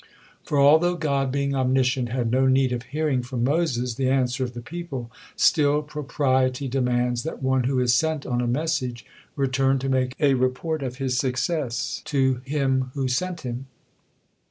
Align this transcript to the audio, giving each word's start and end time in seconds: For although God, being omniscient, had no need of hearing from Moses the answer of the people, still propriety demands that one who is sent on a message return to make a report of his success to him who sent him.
For 0.43 0.59
although 0.59 0.95
God, 0.95 1.31
being 1.31 1.53
omniscient, 1.53 2.09
had 2.09 2.31
no 2.31 2.47
need 2.47 2.71
of 2.71 2.81
hearing 2.89 3.21
from 3.21 3.43
Moses 3.43 3.93
the 3.93 4.09
answer 4.09 4.43
of 4.43 4.55
the 4.55 4.59
people, 4.61 5.11
still 5.35 5.83
propriety 5.83 6.67
demands 6.67 7.21
that 7.21 7.43
one 7.43 7.65
who 7.65 7.79
is 7.79 7.93
sent 7.93 8.25
on 8.25 8.41
a 8.41 8.47
message 8.47 9.05
return 9.35 9.77
to 9.77 9.89
make 9.89 10.15
a 10.19 10.33
report 10.33 10.81
of 10.81 10.95
his 10.97 11.19
success 11.19 12.01
to 12.05 12.41
him 12.45 12.89
who 12.95 13.07
sent 13.07 13.41
him. 13.41 13.67